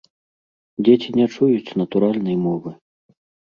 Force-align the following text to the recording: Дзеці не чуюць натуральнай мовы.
Дзеці 0.87 1.09
не 1.21 1.25
чуюць 1.35 1.75
натуральнай 1.85 2.37
мовы. 2.51 2.69